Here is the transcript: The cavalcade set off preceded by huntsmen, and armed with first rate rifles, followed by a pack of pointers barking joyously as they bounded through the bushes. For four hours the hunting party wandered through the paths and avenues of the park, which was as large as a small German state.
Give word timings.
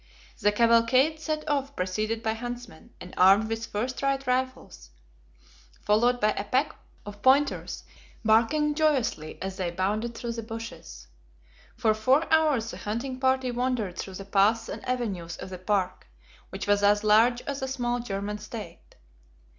The 0.39 0.51
cavalcade 0.51 1.19
set 1.19 1.47
off 1.47 1.75
preceded 1.75 2.23
by 2.23 2.33
huntsmen, 2.33 2.89
and 2.99 3.13
armed 3.17 3.47
with 3.47 3.67
first 3.67 4.01
rate 4.01 4.25
rifles, 4.25 4.89
followed 5.79 6.19
by 6.19 6.31
a 6.31 6.43
pack 6.43 6.75
of 7.05 7.21
pointers 7.21 7.83
barking 8.25 8.73
joyously 8.73 9.39
as 9.43 9.57
they 9.57 9.69
bounded 9.69 10.15
through 10.15 10.31
the 10.31 10.41
bushes. 10.41 11.05
For 11.77 11.93
four 11.93 12.25
hours 12.33 12.71
the 12.71 12.77
hunting 12.77 13.19
party 13.19 13.51
wandered 13.51 13.95
through 13.99 14.15
the 14.15 14.25
paths 14.25 14.67
and 14.69 14.83
avenues 14.89 15.37
of 15.37 15.51
the 15.51 15.59
park, 15.59 16.07
which 16.49 16.65
was 16.65 16.81
as 16.81 17.03
large 17.03 17.43
as 17.43 17.61
a 17.61 17.67
small 17.67 17.99
German 17.99 18.39
state. 18.39 18.95